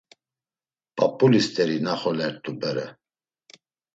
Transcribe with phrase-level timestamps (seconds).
[0.95, 2.87] P̌up̌uli st̆eri naxolert̆u bere.